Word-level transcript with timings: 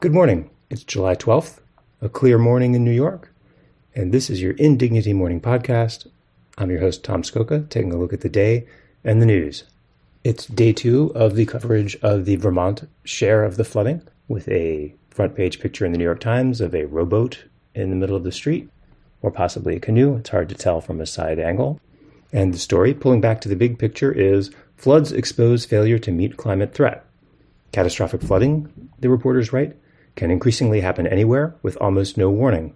Good 0.00 0.14
morning. 0.14 0.48
It's 0.70 0.82
July 0.82 1.14
12th, 1.14 1.58
a 2.00 2.08
clear 2.08 2.38
morning 2.38 2.74
in 2.74 2.82
New 2.82 2.90
York, 2.90 3.34
and 3.94 4.12
this 4.12 4.30
is 4.30 4.40
your 4.40 4.52
Indignity 4.52 5.12
Morning 5.12 5.42
Podcast. 5.42 6.06
I'm 6.56 6.70
your 6.70 6.80
host, 6.80 7.04
Tom 7.04 7.22
Scocca, 7.22 7.68
taking 7.68 7.92
a 7.92 7.98
look 7.98 8.14
at 8.14 8.22
the 8.22 8.30
day 8.30 8.66
and 9.04 9.20
the 9.20 9.26
news. 9.26 9.64
It's 10.24 10.46
day 10.46 10.72
two 10.72 11.12
of 11.14 11.36
the 11.36 11.44
coverage 11.44 11.96
of 11.96 12.24
the 12.24 12.36
Vermont 12.36 12.88
share 13.04 13.44
of 13.44 13.58
the 13.58 13.64
flooding, 13.64 14.00
with 14.26 14.48
a 14.48 14.94
front 15.10 15.36
page 15.36 15.60
picture 15.60 15.84
in 15.84 15.92
the 15.92 15.98
New 15.98 16.04
York 16.04 16.20
Times 16.20 16.62
of 16.62 16.74
a 16.74 16.86
rowboat 16.86 17.44
in 17.74 17.90
the 17.90 17.96
middle 17.96 18.16
of 18.16 18.24
the 18.24 18.32
street, 18.32 18.70
or 19.20 19.30
possibly 19.30 19.76
a 19.76 19.80
canoe. 19.80 20.16
It's 20.16 20.30
hard 20.30 20.48
to 20.48 20.54
tell 20.54 20.80
from 20.80 21.02
a 21.02 21.06
side 21.06 21.38
angle. 21.38 21.78
And 22.32 22.54
the 22.54 22.58
story, 22.58 22.94
pulling 22.94 23.20
back 23.20 23.42
to 23.42 23.50
the 23.50 23.54
big 23.54 23.78
picture, 23.78 24.10
is 24.10 24.50
Floods 24.78 25.12
expose 25.12 25.66
failure 25.66 25.98
to 25.98 26.10
meet 26.10 26.38
climate 26.38 26.72
threat. 26.72 27.04
Catastrophic 27.72 28.22
flooding, 28.22 28.90
the 28.98 29.10
reporters 29.10 29.52
write, 29.52 29.76
can 30.20 30.30
increasingly 30.30 30.82
happen 30.82 31.06
anywhere 31.06 31.54
with 31.62 31.78
almost 31.78 32.18
no 32.18 32.28
warning. 32.28 32.74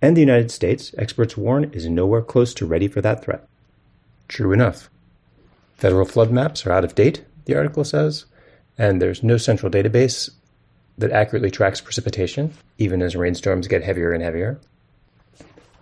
And 0.00 0.16
the 0.16 0.20
United 0.20 0.52
States, 0.52 0.94
experts 0.96 1.36
warn, 1.36 1.64
is 1.72 1.88
nowhere 1.88 2.22
close 2.22 2.54
to 2.54 2.66
ready 2.66 2.86
for 2.86 3.00
that 3.00 3.24
threat. 3.24 3.48
True 4.28 4.52
enough. 4.52 4.88
Federal 5.74 6.06
flood 6.06 6.30
maps 6.30 6.64
are 6.64 6.70
out 6.70 6.84
of 6.84 6.94
date, 6.94 7.24
the 7.46 7.56
article 7.56 7.82
says, 7.82 8.26
and 8.78 9.02
there's 9.02 9.24
no 9.24 9.38
central 9.38 9.72
database 9.72 10.30
that 10.98 11.10
accurately 11.10 11.50
tracks 11.50 11.80
precipitation, 11.80 12.54
even 12.78 13.02
as 13.02 13.16
rainstorms 13.16 13.66
get 13.66 13.82
heavier 13.82 14.12
and 14.12 14.22
heavier. 14.22 14.60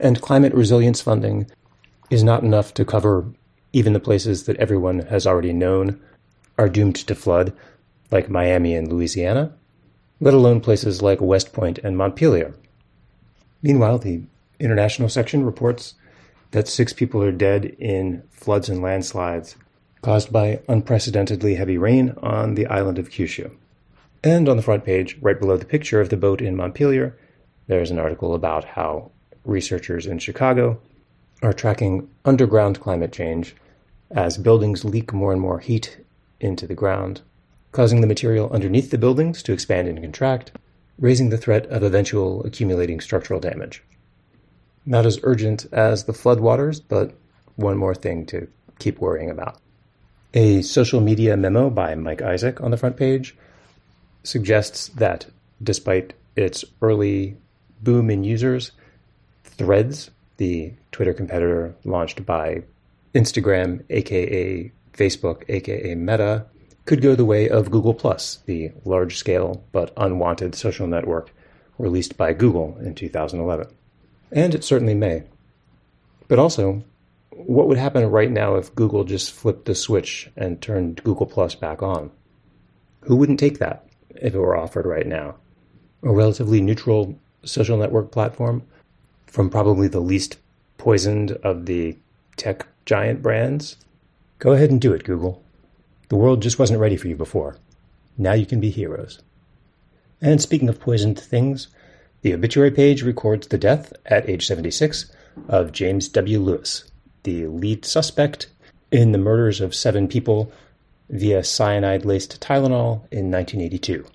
And 0.00 0.22
climate 0.22 0.54
resilience 0.54 1.02
funding 1.02 1.46
is 2.08 2.24
not 2.24 2.42
enough 2.42 2.72
to 2.72 2.86
cover 2.86 3.26
even 3.74 3.92
the 3.92 4.00
places 4.00 4.44
that 4.44 4.56
everyone 4.56 5.00
has 5.00 5.26
already 5.26 5.52
known 5.52 6.00
are 6.56 6.70
doomed 6.70 6.96
to 6.96 7.14
flood, 7.14 7.52
like 8.10 8.30
Miami 8.30 8.74
and 8.74 8.90
Louisiana, 8.90 9.52
let 10.20 10.34
alone 10.34 10.60
places 10.60 11.02
like 11.02 11.20
West 11.20 11.52
Point 11.52 11.78
and 11.78 11.96
Montpelier. 11.96 12.54
Meanwhile, 13.62 13.98
the 13.98 14.22
international 14.58 15.08
section 15.08 15.44
reports 15.44 15.94
that 16.52 16.68
six 16.68 16.92
people 16.92 17.22
are 17.22 17.32
dead 17.32 17.64
in 17.78 18.22
floods 18.30 18.68
and 18.68 18.80
landslides 18.80 19.56
caused 20.02 20.32
by 20.32 20.60
unprecedentedly 20.68 21.56
heavy 21.56 21.76
rain 21.76 22.14
on 22.22 22.54
the 22.54 22.66
island 22.66 22.98
of 22.98 23.10
Kyushu. 23.10 23.50
And 24.22 24.48
on 24.48 24.56
the 24.56 24.62
front 24.62 24.84
page, 24.84 25.18
right 25.20 25.38
below 25.38 25.56
the 25.56 25.64
picture 25.64 26.00
of 26.00 26.08
the 26.08 26.16
boat 26.16 26.40
in 26.40 26.56
Montpelier, 26.56 27.16
there's 27.66 27.90
an 27.90 27.98
article 27.98 28.34
about 28.34 28.64
how 28.64 29.10
researchers 29.44 30.06
in 30.06 30.18
Chicago 30.18 30.80
are 31.42 31.52
tracking 31.52 32.08
underground 32.24 32.80
climate 32.80 33.12
change 33.12 33.54
as 34.10 34.38
buildings 34.38 34.84
leak 34.84 35.12
more 35.12 35.32
and 35.32 35.40
more 35.40 35.58
heat 35.58 35.98
into 36.40 36.66
the 36.66 36.74
ground 36.74 37.22
causing 37.76 38.00
the 38.00 38.06
material 38.06 38.48
underneath 38.50 38.90
the 38.90 38.96
buildings 38.96 39.42
to 39.42 39.52
expand 39.52 39.86
and 39.86 40.00
contract, 40.00 40.50
raising 40.98 41.28
the 41.28 41.36
threat 41.36 41.66
of 41.66 41.82
eventual 41.82 42.42
accumulating 42.46 43.00
structural 43.00 43.38
damage. 43.38 43.84
Not 44.86 45.04
as 45.04 45.20
urgent 45.22 45.66
as 45.72 46.04
the 46.04 46.14
floodwaters, 46.14 46.80
but 46.88 47.12
one 47.56 47.76
more 47.76 47.94
thing 47.94 48.24
to 48.26 48.48
keep 48.78 48.98
worrying 48.98 49.28
about. 49.28 49.58
A 50.32 50.62
social 50.62 51.02
media 51.02 51.36
memo 51.36 51.68
by 51.68 51.94
Mike 51.94 52.22
Isaac 52.22 52.62
on 52.62 52.70
the 52.70 52.78
front 52.78 52.96
page 52.96 53.36
suggests 54.22 54.88
that 54.88 55.26
despite 55.62 56.14
its 56.34 56.64
early 56.80 57.36
boom 57.82 58.08
in 58.08 58.24
users, 58.24 58.72
Threads, 59.44 60.10
the 60.38 60.72
Twitter 60.92 61.12
competitor 61.12 61.74
launched 61.84 62.24
by 62.24 62.62
Instagram, 63.14 63.84
aka 63.90 64.72
Facebook, 64.94 65.44
aka 65.48 65.94
Meta, 65.94 66.46
could 66.86 67.02
go 67.02 67.14
the 67.14 67.24
way 67.24 67.48
of 67.48 67.70
Google 67.70 67.94
Plus, 67.94 68.38
the 68.46 68.70
large 68.84 69.16
scale 69.18 69.64
but 69.72 69.92
unwanted 69.96 70.54
social 70.54 70.86
network 70.86 71.30
released 71.78 72.16
by 72.16 72.32
Google 72.32 72.78
in 72.80 72.94
2011. 72.94 73.66
And 74.32 74.54
it 74.54 74.64
certainly 74.64 74.94
may. 74.94 75.24
But 76.28 76.38
also, 76.38 76.82
what 77.30 77.68
would 77.68 77.76
happen 77.76 78.10
right 78.10 78.30
now 78.30 78.54
if 78.54 78.74
Google 78.74 79.04
just 79.04 79.32
flipped 79.32 79.66
the 79.66 79.74
switch 79.74 80.30
and 80.36 80.60
turned 80.60 81.02
Google 81.04 81.26
Plus 81.26 81.54
back 81.54 81.82
on? 81.82 82.10
Who 83.02 83.16
wouldn't 83.16 83.40
take 83.40 83.58
that 83.58 83.86
if 84.16 84.34
it 84.34 84.38
were 84.38 84.56
offered 84.56 84.86
right 84.86 85.06
now? 85.06 85.36
A 86.02 86.10
relatively 86.10 86.60
neutral 86.60 87.18
social 87.44 87.76
network 87.76 88.10
platform 88.10 88.62
from 89.26 89.50
probably 89.50 89.88
the 89.88 90.00
least 90.00 90.38
poisoned 90.78 91.32
of 91.42 91.66
the 91.66 91.96
tech 92.36 92.66
giant 92.84 93.22
brands? 93.22 93.76
Go 94.38 94.52
ahead 94.52 94.70
and 94.70 94.80
do 94.80 94.92
it, 94.92 95.04
Google. 95.04 95.42
The 96.08 96.16
world 96.16 96.42
just 96.42 96.58
wasn't 96.58 96.80
ready 96.80 96.96
for 96.96 97.08
you 97.08 97.16
before. 97.16 97.56
Now 98.16 98.32
you 98.32 98.46
can 98.46 98.60
be 98.60 98.70
heroes. 98.70 99.20
And 100.20 100.40
speaking 100.40 100.68
of 100.68 100.80
poisoned 100.80 101.18
things, 101.18 101.68
the 102.22 102.32
obituary 102.32 102.70
page 102.70 103.02
records 103.02 103.48
the 103.48 103.58
death 103.58 103.92
at 104.06 104.28
age 104.28 104.46
76 104.46 105.12
of 105.48 105.72
James 105.72 106.08
W. 106.08 106.38
Lewis, 106.38 106.84
the 107.24 107.46
lead 107.46 107.84
suspect 107.84 108.48
in 108.90 109.12
the 109.12 109.18
murders 109.18 109.60
of 109.60 109.74
seven 109.74 110.08
people 110.08 110.50
via 111.10 111.44
cyanide-laced 111.44 112.40
Tylenol 112.40 113.02
in 113.10 113.30
1982. 113.30 114.06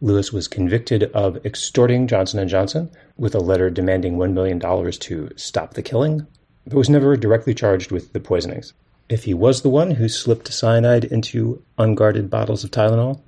Lewis 0.00 0.32
was 0.32 0.48
convicted 0.48 1.04
of 1.14 1.44
extorting 1.46 2.06
Johnson 2.08 2.46
& 2.48 2.48
Johnson 2.48 2.90
with 3.16 3.34
a 3.34 3.40
letter 3.40 3.70
demanding 3.70 4.16
$1 4.16 4.32
million 4.32 4.60
to 4.60 5.30
stop 5.36 5.74
the 5.74 5.82
killing, 5.82 6.26
but 6.66 6.76
was 6.76 6.90
never 6.90 7.16
directly 7.16 7.54
charged 7.54 7.92
with 7.92 8.12
the 8.12 8.20
poisonings. 8.20 8.74
If 9.12 9.24
he 9.24 9.34
was 9.34 9.60
the 9.60 9.68
one 9.68 9.90
who 9.90 10.08
slipped 10.08 10.50
cyanide 10.50 11.04
into 11.04 11.62
unguarded 11.76 12.30
bottles 12.30 12.64
of 12.64 12.70
Tylenol, 12.70 13.20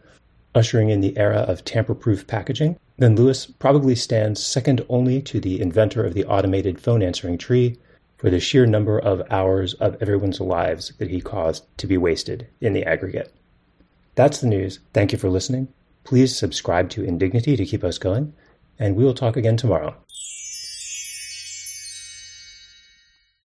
ushering 0.54 0.88
in 0.88 1.02
the 1.02 1.14
era 1.18 1.40
of 1.40 1.62
tamper-proof 1.62 2.26
packaging, 2.26 2.78
then 2.96 3.16
Lewis 3.16 3.44
probably 3.44 3.94
stands 3.94 4.42
second 4.42 4.82
only 4.88 5.20
to 5.20 5.40
the 5.40 5.60
inventor 5.60 6.02
of 6.02 6.14
the 6.14 6.24
automated 6.24 6.80
phone 6.80 7.02
answering 7.02 7.36
tree 7.36 7.76
for 8.16 8.30
the 8.30 8.40
sheer 8.40 8.64
number 8.64 8.98
of 8.98 9.30
hours 9.30 9.74
of 9.74 10.00
everyone's 10.00 10.40
lives 10.40 10.94
that 10.96 11.10
he 11.10 11.20
caused 11.20 11.66
to 11.76 11.86
be 11.86 11.98
wasted 11.98 12.46
in 12.62 12.72
the 12.72 12.86
aggregate. 12.86 13.34
That's 14.14 14.40
the 14.40 14.46
news. 14.46 14.78
Thank 14.94 15.12
you 15.12 15.18
for 15.18 15.28
listening. 15.28 15.68
Please 16.04 16.34
subscribe 16.34 16.88
to 16.90 17.04
Indignity 17.04 17.58
to 17.58 17.66
keep 17.66 17.84
us 17.84 17.98
going, 17.98 18.32
and 18.78 18.96
we 18.96 19.04
will 19.04 19.12
talk 19.12 19.36
again 19.36 19.58
tomorrow. 19.58 19.94